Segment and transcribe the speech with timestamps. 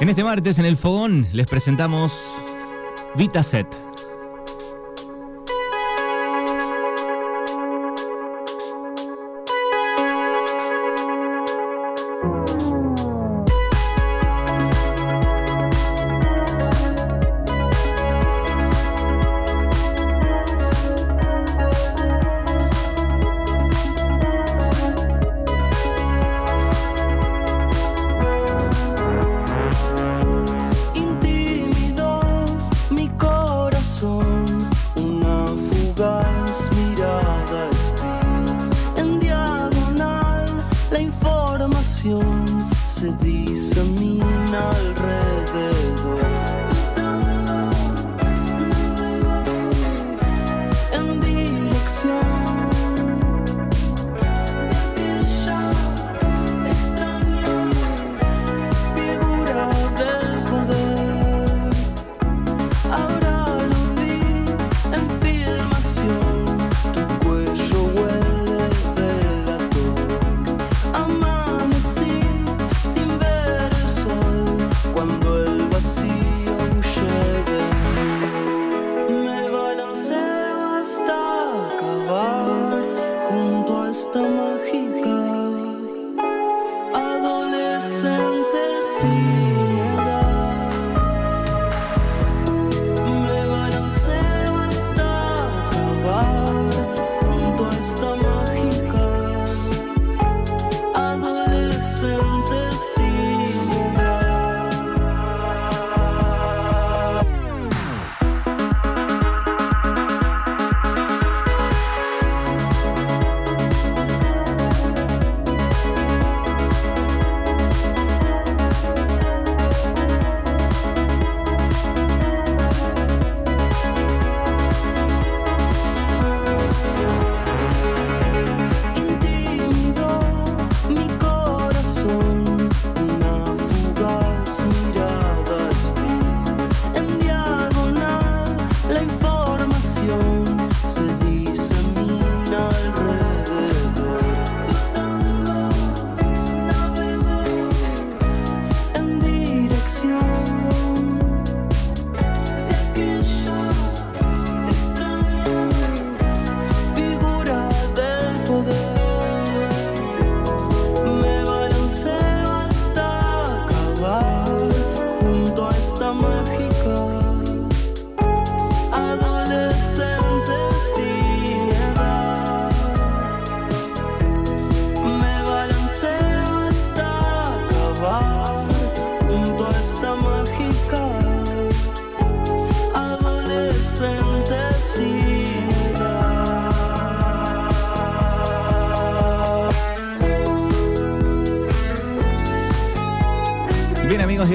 [0.00, 2.34] En este martes, en el Fogón, les presentamos
[3.16, 3.66] Vitaset.
[3.66, 3.89] Intimidó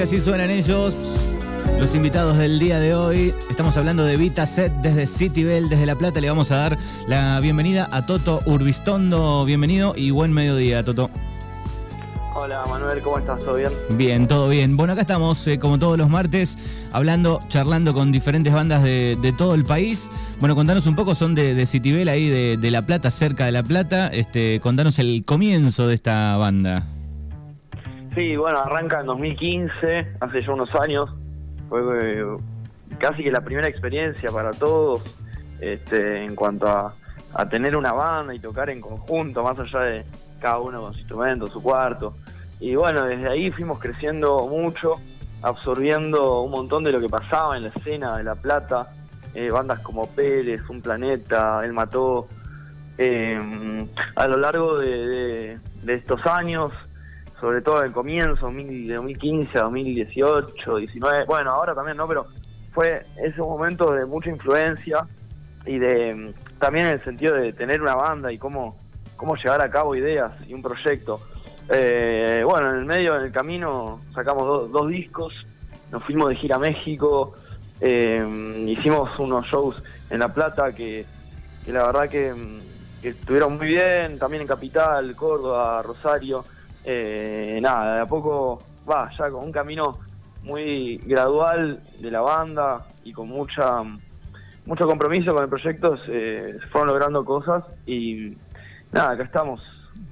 [0.06, 0.94] así suenan ellos.
[1.80, 5.96] Los invitados del día de hoy, estamos hablando de Vita Set desde Citybel, desde La
[5.96, 6.22] Plata.
[6.22, 6.78] Le vamos a dar
[7.08, 9.44] la bienvenida a Toto Urbistondo.
[9.46, 11.10] Bienvenido y buen mediodía, Toto.
[12.36, 13.40] Hola Manuel, ¿cómo estás?
[13.40, 13.72] ¿Todo bien?
[13.98, 14.78] Bien, todo bien.
[14.78, 16.56] Bueno, acá estamos, eh, como todos los martes,
[16.92, 20.12] hablando, charlando con diferentes bandas de, de todo el país.
[20.40, 23.54] Bueno, contanos un poco, son de, de Citibel, ahí de, de La Plata, cerca de
[23.54, 24.10] La Plata.
[24.10, 26.86] Este, contanos el comienzo de esta banda.
[28.16, 31.14] Sí, bueno, arranca en 2015, hace ya unos años.
[31.68, 32.26] Fue eh,
[32.98, 35.04] casi que la primera experiencia para todos
[35.60, 36.96] este, en cuanto a,
[37.34, 40.06] a tener una banda y tocar en conjunto, más allá de
[40.40, 42.16] cada uno con su instrumento, su cuarto.
[42.62, 44.94] Y bueno, desde ahí fuimos creciendo mucho,
[45.42, 48.94] absorbiendo un montón de lo que pasaba en la escena de La Plata.
[49.34, 52.30] eh, bandas como Pérez, Un Planeta, El Mató.
[52.98, 56.72] Eh, a lo largo de estos años,
[57.40, 62.08] sobre todo en el comienzo, 2000 de 2015 a 2018, 19, bueno, ahora también, ¿no?
[62.08, 62.26] Pero
[62.72, 65.06] fue ese momento de mucha influencia
[65.66, 68.78] y de también en el sentido de tener una banda y cómo,
[69.16, 71.20] cómo llevar a cabo ideas y un proyecto.
[71.70, 75.34] Eh, bueno, en el medio, en el camino, sacamos do- dos discos,
[75.92, 77.34] nos fuimos de gira a México,
[77.82, 81.06] eh, hicimos unos shows en La Plata que,
[81.68, 82.34] la verdad que
[83.02, 86.46] estuvieron muy bien, también en Capital, Córdoba, Rosario.
[86.86, 89.98] Eh, nada, de a poco va, ya con un camino
[90.44, 93.82] muy gradual de la banda y con mucha
[94.66, 98.34] mucho compromiso con el proyecto, se, fueron logrando cosas y
[98.92, 99.62] nada, acá estamos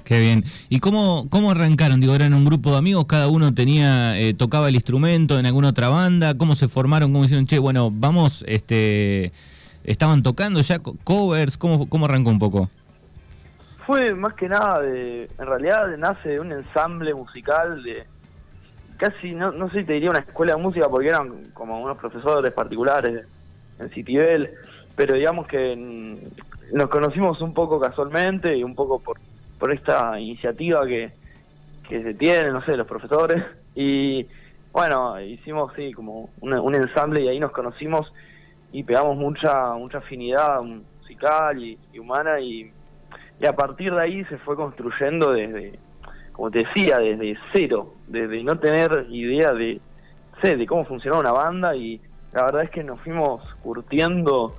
[0.04, 0.44] Qué bien.
[0.70, 2.00] ¿Y cómo, cómo arrancaron?
[2.02, 5.70] Digo, eran un grupo de amigos, cada uno tenía, eh, tocaba el instrumento en alguna
[5.70, 6.38] otra banda.
[6.38, 7.12] ¿Cómo se formaron?
[7.14, 9.32] ¿Cómo dijeron, che, bueno, vamos, este,
[9.86, 11.58] estaban tocando ya co- covers?
[11.58, 12.70] ¿Cómo, cómo arrancó un poco?
[13.86, 18.06] Fue más que nada, de, en realidad nace de un ensamble musical de
[18.98, 21.98] casi, no, no sé si te diría una escuela de música porque eran como unos
[21.98, 23.26] profesores particulares
[23.80, 24.52] en Citibel,
[24.96, 29.18] pero digamos que mm, nos conocimos un poco casualmente y un poco por,
[29.60, 31.12] por esta iniciativa que,
[31.90, 33.44] que se tiene, no sé, los profesores.
[33.76, 34.28] Y
[34.72, 38.14] bueno, hicimos sí como un, un ensamble y ahí nos conocimos
[38.72, 42.72] y pegamos mucha mucha afinidad musical y, y humana y,
[43.44, 45.78] y a partir de ahí se fue construyendo desde,
[46.32, 49.82] como te decía, desde cero, desde no tener idea de,
[50.42, 52.00] de cómo funcionaba una banda y
[52.32, 54.56] la verdad es que nos fuimos curtiendo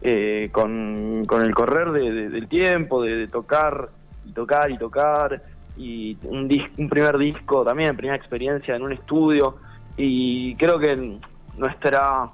[0.00, 3.90] eh, con, con el correr de- de- del tiempo, de, de tocar
[4.26, 5.42] y tocar y tocar
[5.76, 9.56] y un, dis- un primer disco también, primera experiencia en un estudio
[9.96, 11.18] y creo que
[11.58, 12.30] nuestra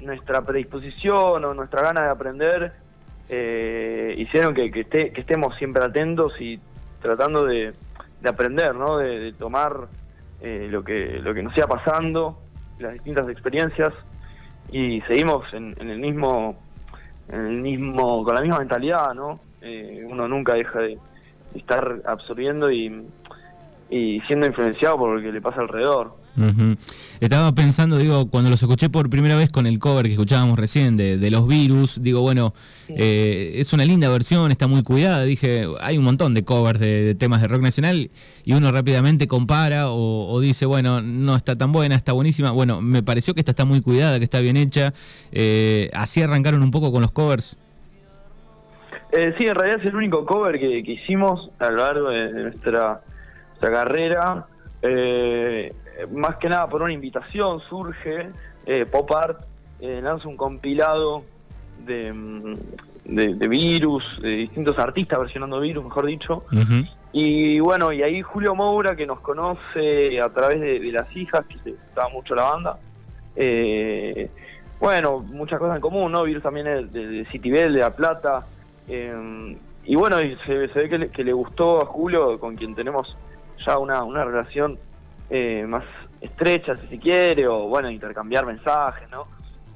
[0.00, 2.72] nuestra predisposición o nuestra gana de aprender
[3.28, 6.58] eh, hicieron que, esté- que estemos siempre atentos y
[7.00, 7.72] tratando de,
[8.20, 8.98] de aprender, ¿no?
[8.98, 9.86] de, tomar
[10.40, 12.38] eh, lo que lo que nos iba pasando,
[12.78, 13.92] las distintas experiencias
[14.70, 16.58] y seguimos en, el mismo
[17.28, 19.40] en el mismo con la misma mentalidad, ¿no?
[19.60, 20.98] Eh, uno nunca deja de,
[21.54, 26.17] estar absorbiendo y siendo influenciado por lo que le pasa alrededor.
[27.20, 30.96] Estaba pensando, digo, cuando los escuché por primera vez con el cover que escuchábamos recién
[30.96, 32.54] de, de los virus, digo, bueno,
[32.88, 35.24] eh, es una linda versión, está muy cuidada.
[35.24, 38.10] Dije, hay un montón de covers de, de temas de rock nacional
[38.44, 42.50] y uno rápidamente compara o, o dice, bueno, no está tan buena, está buenísima.
[42.52, 44.92] Bueno, me pareció que esta está muy cuidada, que está bien hecha.
[45.32, 47.56] Eh, así arrancaron un poco con los covers.
[49.10, 52.32] Eh, sí, en realidad es el único cover que, que hicimos a lo largo de,
[52.32, 53.00] de nuestra,
[53.48, 54.46] nuestra carrera.
[54.82, 55.72] Eh,
[56.12, 58.30] más que nada por una invitación surge
[58.66, 59.40] eh, Pop Art,
[59.80, 61.24] eh, lanza un compilado
[61.84, 62.54] de, mm,
[63.04, 66.44] de, de virus, de distintos artistas versionando virus, mejor dicho.
[67.12, 71.46] Y bueno, y ahí Julio Moura, que nos conoce a través de, de las hijas,
[71.46, 72.78] que le gustaba mucho la banda.
[73.34, 74.30] Eh,
[74.78, 76.24] bueno, muchas cosas en común, ¿no?
[76.24, 78.46] Virus también es de, de Citibel, de La Plata.
[78.88, 82.56] Eh, y bueno, y se, se ve que le, que le gustó a Julio, con
[82.56, 83.16] quien tenemos
[83.66, 84.78] ya una, una relación
[85.30, 85.84] eh, más
[86.20, 89.26] estrecha, si se quiere, o bueno, intercambiar mensajes, ¿no?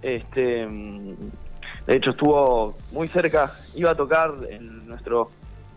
[0.00, 1.14] Este, mm,
[1.87, 5.31] de hecho, estuvo muy cerca, iba a tocar en nuestro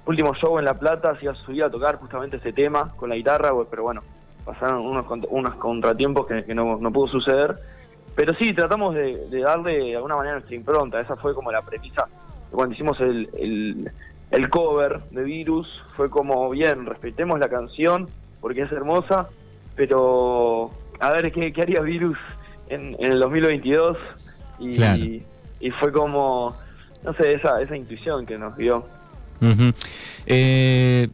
[0.05, 3.09] último show en La Plata, se iba a subir a tocar justamente ese tema con
[3.09, 4.01] la guitarra, pero bueno,
[4.43, 7.55] pasaron unos, unos contratiempos que, no, no pudo suceder.
[8.15, 12.07] Pero sí, tratamos de, darle de alguna manera nuestra impronta, esa fue como la premisa
[12.51, 13.91] cuando hicimos el, el,
[14.31, 18.09] el cover de Virus, fue como, bien, respetemos la canción
[18.41, 19.27] porque es hermosa,
[19.75, 22.17] pero a ver qué, qué haría Virus
[22.69, 23.97] en, en el 2022
[24.59, 25.03] y, Claro.
[25.03, 25.23] y
[25.79, 26.55] fue como,
[27.03, 28.85] no sé, esa, esa intuición que nos dio.
[30.25, 31.07] Eh,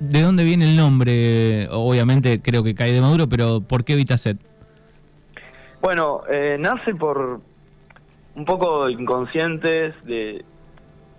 [0.00, 1.68] ¿De dónde viene el nombre?
[1.70, 4.36] Obviamente creo que cae de Maduro, pero ¿por qué Vitaset?
[5.80, 7.40] Bueno, eh, nace por
[8.34, 10.44] un poco inconscientes de,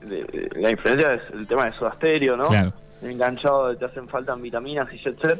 [0.01, 2.45] de- de la influencia del tema de Soda Stereo, ¿no?
[2.45, 2.73] Claro.
[3.01, 5.39] Enganchado de te hacen falta vitaminas y jet set.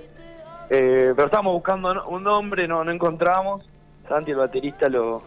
[0.70, 3.68] Eh, pero estábamos buscando un nombre, no, no encontramos.
[4.08, 5.24] Santi, el baterista, lo,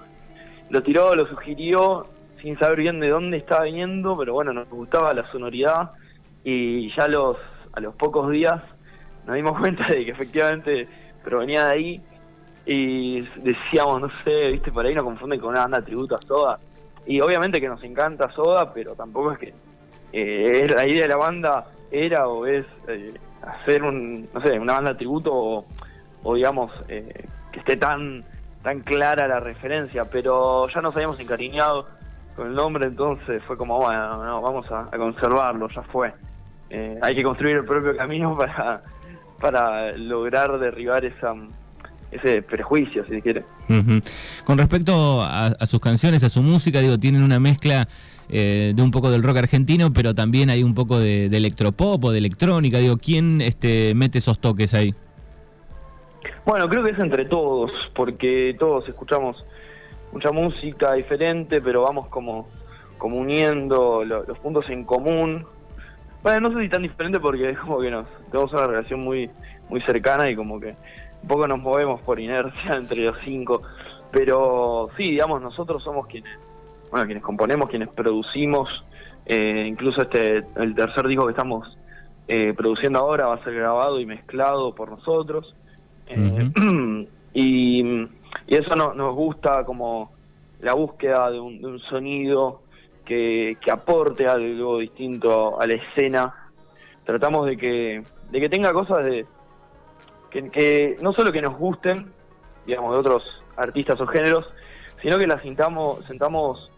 [0.70, 2.06] lo tiró, lo sugirió,
[2.40, 5.90] sin saber bien de dónde estaba viniendo, pero bueno, nos gustaba la sonoridad.
[6.44, 7.36] Y ya los,
[7.72, 8.60] a los pocos días
[9.26, 10.88] nos dimos cuenta de que efectivamente
[11.24, 12.00] provenía de ahí
[12.64, 16.22] y decíamos, no sé, viste, por ahí nos confunden con una banda de tributo a
[16.22, 16.58] Soda.
[17.06, 19.54] Y obviamente que nos encanta Soda, pero tampoco es que
[20.12, 24.74] eh, la idea de la banda era o es eh, hacer un, no sé, una
[24.74, 25.64] banda tributo
[26.22, 28.24] o, digamos, eh, que esté tan,
[28.62, 31.86] tan clara la referencia, pero ya nos habíamos encariñado
[32.36, 36.12] con el nombre, entonces fue como, bueno, no, vamos a, conservarlo, ya fue.
[36.70, 38.82] Eh, hay que construir el propio camino para,
[39.40, 41.34] para lograr derribar esa
[42.12, 43.44] ese prejuicio, si se quiere.
[43.70, 44.02] Ujú.
[44.44, 47.88] Con respecto a, a sus canciones, a su música, digo, tienen una mezcla
[48.28, 52.10] eh, de un poco del rock argentino, pero también hay un poco de, electropop o
[52.12, 52.78] de electrónica.
[52.78, 54.94] Digo, ¿quién este, mete esos toques ahí?
[56.44, 59.44] Bueno, creo que es entre todos, porque todos escuchamos
[60.12, 62.48] mucha música diferente, pero vamos como,
[62.98, 65.44] como uniendo lo- los puntos en común.
[66.22, 69.28] Bueno, no sé si tan diferente porque es como que nos tenemos una relación muy
[69.68, 70.74] muy cercana y como que
[71.22, 73.62] un poco nos movemos por inercia entre los cinco.
[74.10, 76.30] Pero sí, digamos, nosotros somos quienes,
[76.92, 78.68] bueno, quienes componemos, quienes producimos,
[79.26, 81.76] eh, incluso este el tercer disco que estamos
[82.28, 85.54] eh, produciendo ahora, va a ser grabado y mezclado por nosotros.
[86.06, 86.50] Eh,
[87.34, 90.12] y, y eso no- nos gusta como
[90.60, 92.60] la búsqueda de un, de un sonido
[93.06, 96.34] que, aporte algo distinto a la escena.
[97.04, 99.26] Tratamos de que, de que tenga cosas de
[100.30, 102.12] que, no solo que nos gusten,
[102.66, 103.22] digamos, de otros
[103.56, 104.46] artistas o géneros,
[105.02, 106.70] sino que las sentamos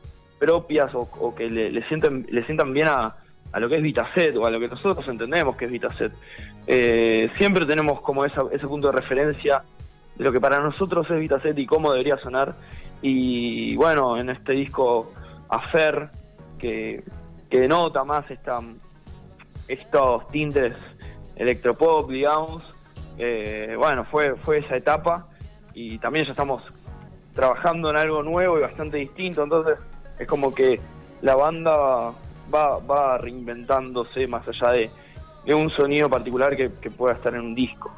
[0.45, 3.15] propias o, que le, le sienten, le sientan bien a,
[3.53, 6.13] a lo que es Vitaset o a lo que nosotros entendemos que es Vitaset.
[6.67, 9.63] Eh, siempre tenemos como esa, ese punto de referencia
[10.17, 12.55] de lo que para nosotros es Vitaset y cómo debería sonar.
[13.01, 15.13] Y bueno, en este disco
[15.49, 16.09] Afer,
[16.59, 17.03] que,
[17.49, 18.61] que denota más esta,
[19.69, 20.75] estos tintes
[21.37, 22.63] electropop, digamos,
[23.19, 25.27] eh, bueno, fue, fue esa etapa
[25.75, 26.63] y también ya estamos
[27.35, 29.79] trabajando en algo nuevo y bastante distinto, entonces
[30.18, 30.80] es como que
[31.23, 31.73] la banda
[32.52, 34.90] va, va reinventándose más allá de,
[35.47, 37.90] de un sonido particular que, que pueda estar en un disco.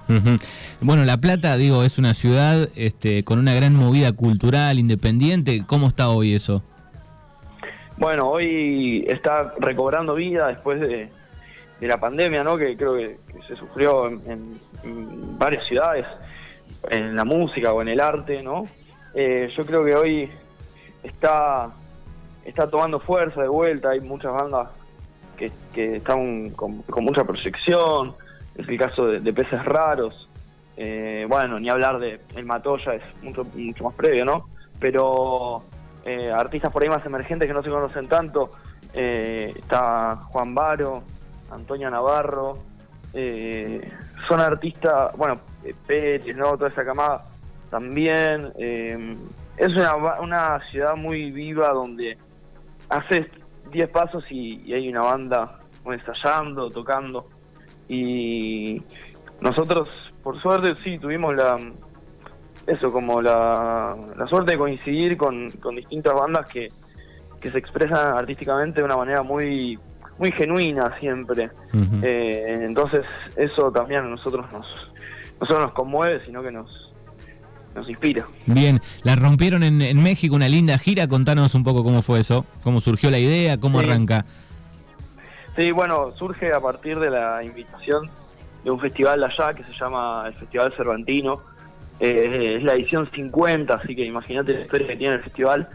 [0.81, 5.63] Bueno, La Plata, digo, es una ciudad este, con una gran movida cultural, independiente.
[5.67, 6.63] ¿Cómo está hoy eso?
[7.99, 11.09] Bueno, hoy está recobrando vida después de,
[11.81, 12.57] de la pandemia, ¿no?
[12.59, 16.07] Que creo que, que se sufrió en, en- en varias ciudades,
[16.91, 18.67] en la música o en el arte, ¿no?
[19.15, 20.29] Eh, yo creo que hoy
[21.03, 21.71] está,
[22.47, 24.69] está tomando fuerza de vuelta, hay muchas bandas
[25.37, 28.15] que, que están con, con mucha proyección,
[28.57, 30.29] es el caso de, Peces Raros,
[30.77, 34.49] eh, bueno, ni hablar de El Matoya, es mucho, mucho más previo, ¿no?
[34.79, 35.63] Pero
[36.05, 38.53] eh, artistas por ahí más emergentes que no se conocen tanto,
[38.95, 41.03] eh, está Juan Baro,
[41.51, 42.59] Antonia Navarro,
[43.13, 43.91] eh,
[44.29, 45.41] son artistas, bueno,
[45.87, 46.57] Pérez, ¿no?
[46.57, 47.25] Toda esa camada
[47.71, 48.53] también.
[48.57, 49.17] eh,
[49.57, 52.19] es una, una ciudad muy viva donde
[52.89, 53.27] haces
[53.71, 57.29] 10 pasos y, y hay una banda ensayando, tocando.
[57.89, 58.83] Y
[59.41, 59.89] nosotros,
[60.23, 61.59] por suerte, sí, tuvimos la
[62.67, 66.67] eso, como la, la suerte de coincidir con, con distintas bandas que,
[67.41, 69.79] que se expresan artísticamente de una manera muy
[70.19, 71.51] muy genuina siempre.
[72.03, 73.05] Eh, entonces
[73.37, 74.67] eso también a nosotros nos
[75.41, 76.86] no solo nos conmueve, sino que nos
[77.77, 78.27] nos inspira.
[78.47, 81.07] Bien, la rompieron en, en México, una linda gira.
[81.07, 83.87] Contanos un poco cómo fue eso, cómo surgió la idea, cómo Sí.
[83.87, 84.25] arranca.
[85.57, 88.11] Sí, bueno, surge a partir de la invitación
[88.65, 91.41] de un festival allá que se llama el Festival Cervantino.
[92.01, 95.69] Eh, es la edición 50, así que imagínate la historia que tiene el festival.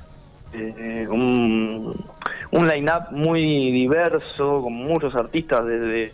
[0.53, 1.95] Eh, un
[2.51, 6.13] un line-up muy diverso, con muchos artistas, desde,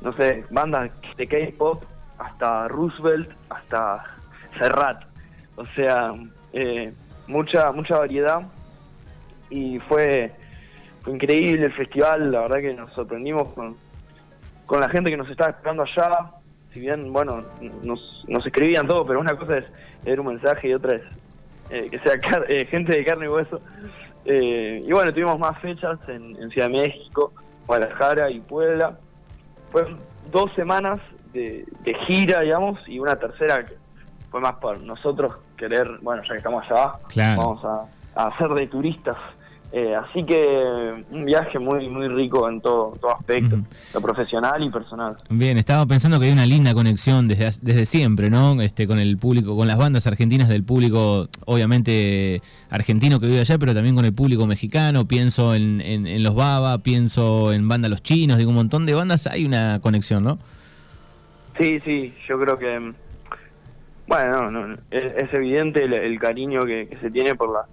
[0.00, 1.82] no sé, bandas de K-pop
[2.18, 4.04] hasta Roosevelt, hasta
[4.58, 5.04] Serrat.
[5.56, 6.14] O sea,
[6.52, 6.92] eh,
[7.26, 8.42] mucha mucha variedad.
[9.50, 10.32] Y fue
[11.02, 13.76] fue increíble el festival, la verdad que nos sorprendimos con,
[14.66, 16.32] con la gente que nos estaba esperando allá.
[16.72, 17.44] Si bien, bueno,
[17.82, 19.64] nos, nos escribían todo, pero una cosa es
[20.04, 21.02] leer un mensaje y otra es
[21.70, 23.60] eh, que sea eh, gente de carne y hueso.
[24.24, 27.32] Eh, y bueno, tuvimos más fechas en, en Ciudad de México,
[27.66, 28.98] Guadalajara y Puebla.
[29.72, 29.98] Fueron
[30.30, 31.00] dos semanas
[31.32, 33.74] de, de gira, digamos, y una tercera que
[34.30, 37.40] fue más por nosotros querer, bueno, ya que estamos allá, Claro.
[37.40, 39.16] vamos a, a hacer de turistas.
[39.72, 43.56] Eh, así que un viaje muy muy rico en todo, todo aspecto,
[43.94, 45.16] lo profesional y personal.
[45.28, 48.60] Bien, estaba pensando que hay una linda conexión desde, desde siempre, ¿no?
[48.62, 53.58] Este, con el público, con las bandas argentinas del público, obviamente argentino que vive allá,
[53.58, 55.04] pero también con el público mexicano.
[55.06, 58.94] Pienso en, en- en los Baba, pienso en banda Los Chinos, digo, un montón de
[58.94, 60.38] bandas, hay una conexión, ¿no?
[61.58, 62.92] Sí, sí, yo creo que,
[64.10, 67.66] bueno, no, es, evidente el, el cariño que, que se tiene por las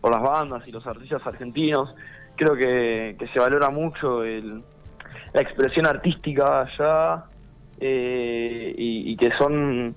[0.00, 1.92] por las bandas y los artistas argentinos.
[2.36, 4.62] Creo que, que se valora mucho el,
[5.32, 7.24] la expresión artística allá
[7.80, 9.96] eh, y, que son,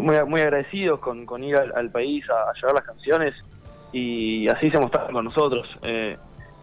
[0.00, 3.34] muy, muy agradecidos con, con ir al, país a, a llevar las canciones
[3.92, 5.66] y así se mostraron con nosotros.
[5.82, 6.18] Eh,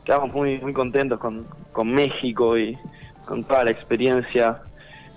[0.05, 2.77] quedamos muy, muy contentos con, con México y
[3.25, 4.61] con toda la experiencia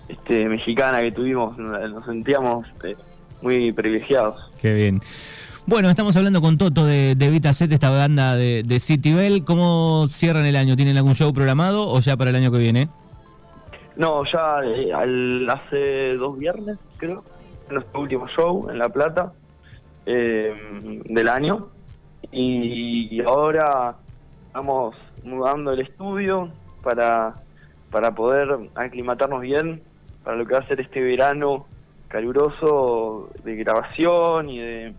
[0.08, 2.96] este, mexicana que tuvimos, nos sentíamos eh,
[3.42, 4.50] muy privilegiados.
[4.60, 5.00] Qué bien.
[5.66, 9.44] Bueno, estamos hablando con Toto de, de Vita Set, esta banda de, de City Bell.
[9.44, 10.74] ¿Cómo cierran el año?
[10.74, 12.88] ¿Tienen algún show programado o ya para el año que viene?
[13.96, 17.22] No, ya eh, al- hace dos viernes, creo,
[17.70, 19.32] nuestro último show en La Plata
[20.06, 20.54] eh,
[21.04, 21.68] del año.
[22.32, 23.96] Y ahora
[24.46, 24.94] estamos
[25.24, 26.50] mudando el estudio
[26.82, 27.34] para,
[27.90, 29.82] para poder aclimatarnos bien
[30.24, 31.66] para lo que va a ser este verano
[32.10, 34.94] caluroso de grabación y de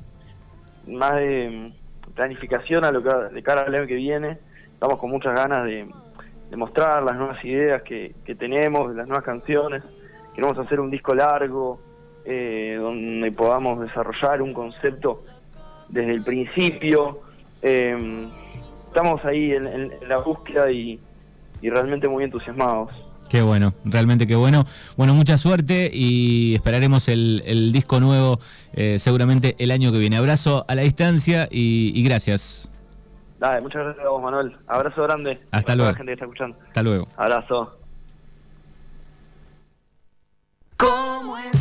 [0.88, 1.74] más de
[2.16, 4.40] planificación a lo que de cara al año que viene.
[4.74, 5.86] Estamos con muchas ganas de,
[6.56, 9.84] mostrar las nuevas ideas que, que tenemos, las nuevas canciones.
[10.34, 11.80] Queremos hacer un disco largo,
[12.26, 15.24] eh, donde podamos desarrollar un concepto
[15.90, 17.20] desde el principio.
[17.62, 18.26] Eh,
[18.74, 20.98] estamos ahí en, en- en la búsqueda y,
[21.62, 22.92] y realmente muy entusiasmados.
[23.32, 24.66] Qué bueno, realmente qué bueno.
[24.98, 28.40] Bueno, mucha suerte y esperaremos el, el disco nuevo
[28.74, 30.18] eh, seguramente el año que viene.
[30.18, 32.68] Abrazo a la distancia y, y gracias.
[33.40, 34.58] Dale, muchas gracias a vos, Manuel.
[34.68, 35.40] Abrazo grande.
[35.52, 35.92] Hasta a luego.
[35.94, 36.58] la gente que está escuchando.
[36.68, 37.08] Hasta luego.
[37.16, 37.78] Abrazo.
[40.76, 41.61] ¿Cómo estás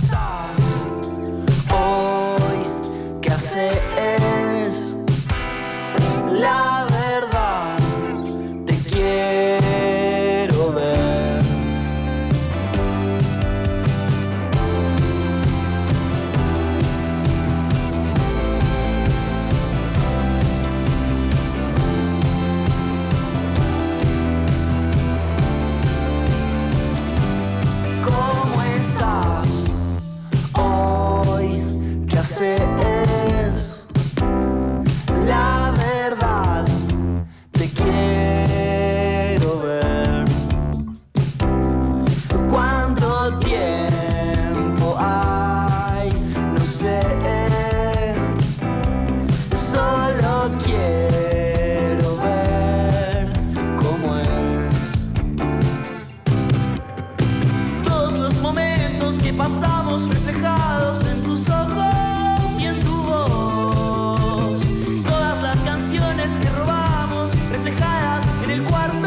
[68.51, 69.00] el cuarto,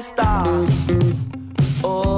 [0.00, 0.66] ¿Cómo estás hoy?
[1.82, 2.09] ¿Qué haces?